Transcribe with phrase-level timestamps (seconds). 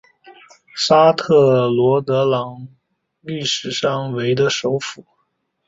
[0.75, 1.27] 沙泰
[1.69, 2.67] 洛德朗
[3.19, 5.05] 历史上为的首府。